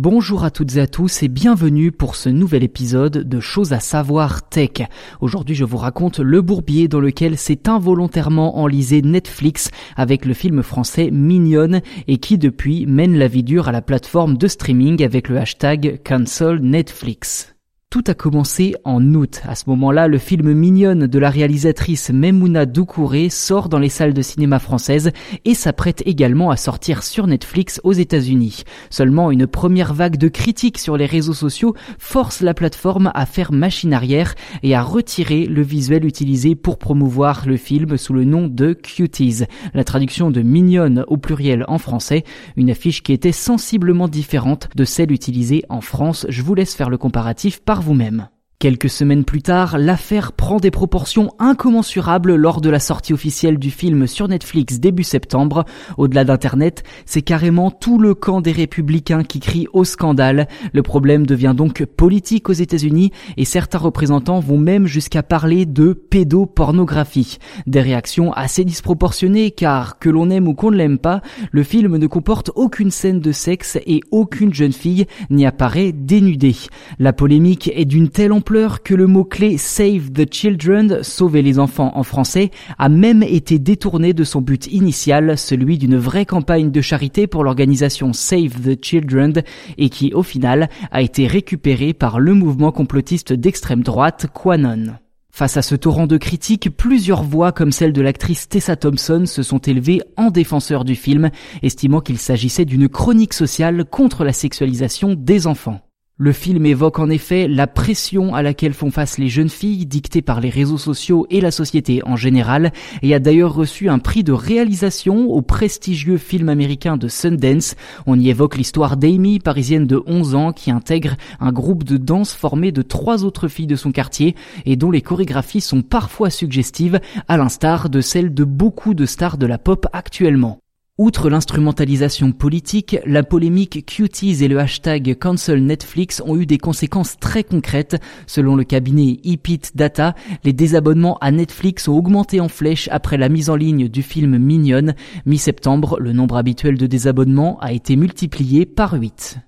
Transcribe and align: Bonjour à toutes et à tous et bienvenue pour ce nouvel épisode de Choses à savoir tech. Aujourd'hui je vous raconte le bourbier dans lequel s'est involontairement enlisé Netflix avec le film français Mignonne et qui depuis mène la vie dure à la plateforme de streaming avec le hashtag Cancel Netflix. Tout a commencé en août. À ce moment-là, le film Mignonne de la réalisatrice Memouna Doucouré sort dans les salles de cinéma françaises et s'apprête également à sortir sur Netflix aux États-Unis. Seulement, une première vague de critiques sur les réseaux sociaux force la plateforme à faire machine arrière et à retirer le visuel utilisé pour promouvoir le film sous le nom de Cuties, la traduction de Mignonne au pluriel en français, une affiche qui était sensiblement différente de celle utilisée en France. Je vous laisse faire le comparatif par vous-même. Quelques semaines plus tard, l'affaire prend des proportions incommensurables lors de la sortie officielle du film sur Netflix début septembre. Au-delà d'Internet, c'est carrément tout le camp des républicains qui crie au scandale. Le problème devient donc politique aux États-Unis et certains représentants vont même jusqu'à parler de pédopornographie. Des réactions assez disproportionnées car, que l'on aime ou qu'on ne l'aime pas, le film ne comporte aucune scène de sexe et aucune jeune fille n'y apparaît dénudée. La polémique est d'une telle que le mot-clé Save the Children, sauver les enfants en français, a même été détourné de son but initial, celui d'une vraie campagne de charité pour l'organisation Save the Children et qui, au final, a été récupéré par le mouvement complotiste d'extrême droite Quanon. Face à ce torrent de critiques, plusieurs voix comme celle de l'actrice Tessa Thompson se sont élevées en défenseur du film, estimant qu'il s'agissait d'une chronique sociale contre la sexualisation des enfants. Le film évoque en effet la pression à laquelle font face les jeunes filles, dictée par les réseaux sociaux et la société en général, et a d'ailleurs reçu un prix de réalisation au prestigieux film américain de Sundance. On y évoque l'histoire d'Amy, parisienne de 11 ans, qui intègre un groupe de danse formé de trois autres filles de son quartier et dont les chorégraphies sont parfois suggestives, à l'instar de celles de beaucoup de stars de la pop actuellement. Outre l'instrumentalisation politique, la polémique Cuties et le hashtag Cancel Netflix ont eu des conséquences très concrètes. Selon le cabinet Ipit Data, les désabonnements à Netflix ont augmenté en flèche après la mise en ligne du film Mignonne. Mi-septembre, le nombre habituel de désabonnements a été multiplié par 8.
Bonjour 0.00 0.44
à 0.44 0.52
toutes 0.52 0.76
et 0.76 0.80
à 0.80 0.86
tous 0.86 1.24
et 1.24 1.28
bienvenue 1.28 1.90
pour 1.90 2.14
ce 2.14 2.28
nouvel 2.28 2.62
épisode 2.62 3.28
de 3.28 3.40
Choses 3.40 3.72
à 3.72 3.80
savoir 3.80 4.48
tech. 4.48 4.86
Aujourd'hui 5.20 5.56
je 5.56 5.64
vous 5.64 5.76
raconte 5.76 6.20
le 6.20 6.40
bourbier 6.40 6.86
dans 6.86 7.00
lequel 7.00 7.36
s'est 7.36 7.68
involontairement 7.68 8.60
enlisé 8.60 9.02
Netflix 9.02 9.72
avec 9.96 10.24
le 10.24 10.34
film 10.34 10.62
français 10.62 11.10
Mignonne 11.10 11.80
et 12.06 12.18
qui 12.18 12.38
depuis 12.38 12.86
mène 12.86 13.18
la 13.18 13.26
vie 13.26 13.42
dure 13.42 13.66
à 13.66 13.72
la 13.72 13.82
plateforme 13.82 14.36
de 14.36 14.46
streaming 14.46 15.02
avec 15.02 15.28
le 15.28 15.36
hashtag 15.36 16.00
Cancel 16.04 16.60
Netflix. 16.60 17.57
Tout 17.90 18.04
a 18.08 18.12
commencé 18.12 18.74
en 18.84 19.14
août. 19.14 19.40
À 19.48 19.54
ce 19.54 19.64
moment-là, 19.68 20.08
le 20.08 20.18
film 20.18 20.52
Mignonne 20.52 21.06
de 21.06 21.18
la 21.18 21.30
réalisatrice 21.30 22.10
Memouna 22.10 22.66
Doucouré 22.66 23.30
sort 23.30 23.70
dans 23.70 23.78
les 23.78 23.88
salles 23.88 24.12
de 24.12 24.20
cinéma 24.20 24.58
françaises 24.58 25.10
et 25.46 25.54
s'apprête 25.54 26.02
également 26.04 26.50
à 26.50 26.58
sortir 26.58 27.02
sur 27.02 27.26
Netflix 27.26 27.80
aux 27.84 27.94
États-Unis. 27.94 28.64
Seulement, 28.90 29.30
une 29.30 29.46
première 29.46 29.94
vague 29.94 30.18
de 30.18 30.28
critiques 30.28 30.76
sur 30.76 30.98
les 30.98 31.06
réseaux 31.06 31.32
sociaux 31.32 31.74
force 31.98 32.42
la 32.42 32.52
plateforme 32.52 33.10
à 33.14 33.24
faire 33.24 33.52
machine 33.52 33.94
arrière 33.94 34.34
et 34.62 34.74
à 34.74 34.82
retirer 34.82 35.46
le 35.46 35.62
visuel 35.62 36.04
utilisé 36.04 36.56
pour 36.56 36.76
promouvoir 36.76 37.44
le 37.46 37.56
film 37.56 37.96
sous 37.96 38.12
le 38.12 38.24
nom 38.24 38.48
de 38.48 38.74
Cuties, 38.74 39.44
la 39.72 39.84
traduction 39.84 40.30
de 40.30 40.42
Mignonne 40.42 41.06
au 41.08 41.16
pluriel 41.16 41.64
en 41.68 41.78
français, 41.78 42.24
une 42.58 42.68
affiche 42.68 43.02
qui 43.02 43.14
était 43.14 43.32
sensiblement 43.32 44.08
différente 44.08 44.68
de 44.76 44.84
celle 44.84 45.10
utilisée 45.10 45.64
en 45.70 45.80
France. 45.80 46.26
Je 46.28 46.42
vous 46.42 46.54
laisse 46.54 46.74
faire 46.74 46.90
le 46.90 46.98
comparatif 46.98 47.60
par 47.60 47.77
vous-même. 47.80 48.28
Quelques 48.60 48.90
semaines 48.90 49.22
plus 49.22 49.40
tard, 49.40 49.78
l'affaire 49.78 50.32
prend 50.32 50.56
des 50.56 50.72
proportions 50.72 51.30
incommensurables 51.38 52.34
lors 52.34 52.60
de 52.60 52.68
la 52.68 52.80
sortie 52.80 53.12
officielle 53.12 53.56
du 53.56 53.70
film 53.70 54.08
sur 54.08 54.26
Netflix 54.26 54.80
début 54.80 55.04
septembre. 55.04 55.64
Au-delà 55.96 56.24
d'Internet, 56.24 56.82
c'est 57.06 57.22
carrément 57.22 57.70
tout 57.70 58.00
le 58.00 58.14
camp 58.14 58.40
des 58.40 58.50
républicains 58.50 59.22
qui 59.22 59.38
crie 59.38 59.68
au 59.72 59.84
scandale. 59.84 60.48
Le 60.72 60.82
problème 60.82 61.24
devient 61.24 61.54
donc 61.56 61.84
politique 61.84 62.48
aux 62.48 62.52
États-Unis 62.52 63.12
et 63.36 63.44
certains 63.44 63.78
représentants 63.78 64.40
vont 64.40 64.58
même 64.58 64.88
jusqu'à 64.88 65.22
parler 65.22 65.64
de 65.64 65.92
pédopornographie. 65.92 67.38
Des 67.68 67.80
réactions 67.80 68.32
assez 68.32 68.64
disproportionnées 68.64 69.52
car, 69.52 70.00
que 70.00 70.10
l'on 70.10 70.30
aime 70.30 70.48
ou 70.48 70.54
qu'on 70.54 70.72
ne 70.72 70.76
l'aime 70.76 70.98
pas, 70.98 71.22
le 71.52 71.62
film 71.62 71.96
ne 71.96 72.06
comporte 72.08 72.50
aucune 72.56 72.90
scène 72.90 73.20
de 73.20 73.30
sexe 73.30 73.78
et 73.86 74.00
aucune 74.10 74.52
jeune 74.52 74.72
fille 74.72 75.06
n'y 75.30 75.46
apparaît 75.46 75.92
dénudée. 75.92 76.56
La 76.98 77.12
polémique 77.12 77.70
est 77.72 77.84
d'une 77.84 78.08
telle 78.08 78.32
que 78.48 78.94
le 78.94 79.06
mot-clé 79.06 79.58
Save 79.58 80.10
the 80.10 80.32
Children, 80.32 81.02
sauver 81.02 81.42
les 81.42 81.58
enfants 81.58 81.92
en 81.94 82.02
français, 82.02 82.50
a 82.78 82.88
même 82.88 83.22
été 83.22 83.58
détourné 83.58 84.14
de 84.14 84.24
son 84.24 84.40
but 84.40 84.66
initial, 84.68 85.36
celui 85.36 85.76
d'une 85.76 85.98
vraie 85.98 86.24
campagne 86.24 86.70
de 86.70 86.80
charité 86.80 87.26
pour 87.26 87.44
l'organisation 87.44 88.14
Save 88.14 88.58
the 88.64 88.82
Children 88.82 89.42
et 89.76 89.90
qui, 89.90 90.14
au 90.14 90.22
final, 90.22 90.70
a 90.92 91.02
été 91.02 91.26
récupéré 91.26 91.92
par 91.92 92.20
le 92.20 92.32
mouvement 92.32 92.72
complotiste 92.72 93.34
d'extrême 93.34 93.82
droite 93.82 94.28
Quanon. 94.32 94.94
Face 95.30 95.58
à 95.58 95.62
ce 95.62 95.74
torrent 95.74 96.06
de 96.06 96.16
critiques, 96.16 96.74
plusieurs 96.74 97.24
voix 97.24 97.52
comme 97.52 97.70
celle 97.70 97.92
de 97.92 98.00
l'actrice 98.00 98.48
Tessa 98.48 98.76
Thompson 98.76 99.24
se 99.26 99.42
sont 99.42 99.58
élevées 99.58 100.00
en 100.16 100.30
défenseur 100.30 100.86
du 100.86 100.94
film, 100.94 101.30
estimant 101.62 102.00
qu'il 102.00 102.16
s'agissait 102.16 102.64
d'une 102.64 102.88
chronique 102.88 103.34
sociale 103.34 103.84
contre 103.84 104.24
la 104.24 104.32
sexualisation 104.32 105.14
des 105.14 105.46
enfants. 105.46 105.82
Le 106.20 106.32
film 106.32 106.66
évoque 106.66 106.98
en 106.98 107.10
effet 107.10 107.46
la 107.46 107.68
pression 107.68 108.34
à 108.34 108.42
laquelle 108.42 108.74
font 108.74 108.90
face 108.90 109.18
les 109.18 109.28
jeunes 109.28 109.48
filles, 109.48 109.86
dictée 109.86 110.20
par 110.20 110.40
les 110.40 110.50
réseaux 110.50 110.76
sociaux 110.76 111.28
et 111.30 111.40
la 111.40 111.52
société 111.52 112.02
en 112.04 112.16
général, 112.16 112.72
et 113.02 113.14
a 113.14 113.20
d'ailleurs 113.20 113.54
reçu 113.54 113.88
un 113.88 114.00
prix 114.00 114.24
de 114.24 114.32
réalisation 114.32 115.28
au 115.28 115.42
prestigieux 115.42 116.16
film 116.16 116.48
américain 116.48 116.96
de 116.96 117.06
Sundance. 117.06 117.76
On 118.06 118.18
y 118.18 118.30
évoque 118.30 118.56
l'histoire 118.56 118.96
d'Amy, 118.96 119.38
parisienne 119.38 119.86
de 119.86 120.02
11 120.06 120.34
ans, 120.34 120.52
qui 120.52 120.72
intègre 120.72 121.14
un 121.38 121.52
groupe 121.52 121.84
de 121.84 121.96
danse 121.96 122.34
formé 122.34 122.72
de 122.72 122.82
trois 122.82 123.24
autres 123.24 123.46
filles 123.46 123.68
de 123.68 123.76
son 123.76 123.92
quartier 123.92 124.34
et 124.66 124.74
dont 124.74 124.90
les 124.90 125.02
chorégraphies 125.02 125.60
sont 125.60 125.82
parfois 125.82 126.30
suggestives, 126.30 126.98
à 127.28 127.36
l'instar 127.36 127.90
de 127.90 128.00
celles 128.00 128.34
de 128.34 128.42
beaucoup 128.42 128.94
de 128.94 129.06
stars 129.06 129.38
de 129.38 129.46
la 129.46 129.58
pop 129.58 129.86
actuellement. 129.92 130.58
Outre 130.98 131.30
l'instrumentalisation 131.30 132.32
politique, 132.32 132.96
la 133.06 133.22
polémique 133.22 133.86
Cuties 133.86 134.42
et 134.42 134.48
le 134.48 134.58
hashtag 134.58 135.16
Cancel 135.16 135.64
Netflix 135.64 136.20
ont 136.26 136.36
eu 136.36 136.44
des 136.44 136.58
conséquences 136.58 137.16
très 137.20 137.44
concrètes. 137.44 138.02
Selon 138.26 138.56
le 138.56 138.64
cabinet 138.64 139.20
Ipit 139.22 139.60
Data, 139.76 140.16
les 140.42 140.52
désabonnements 140.52 141.16
à 141.18 141.30
Netflix 141.30 141.86
ont 141.86 141.96
augmenté 141.96 142.40
en 142.40 142.48
flèche 142.48 142.88
après 142.90 143.16
la 143.16 143.28
mise 143.28 143.48
en 143.48 143.54
ligne 143.54 143.88
du 143.88 144.02
film 144.02 144.38
Mignonne. 144.38 144.96
Mi-septembre, 145.24 146.00
le 146.00 146.12
nombre 146.12 146.36
habituel 146.36 146.76
de 146.76 146.88
désabonnements 146.88 147.60
a 147.60 147.72
été 147.72 147.94
multiplié 147.94 148.66
par 148.66 148.94
8. 148.94 149.47